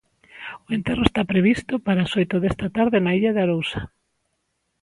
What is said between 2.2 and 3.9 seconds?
desta tarde na Illa de Arousa.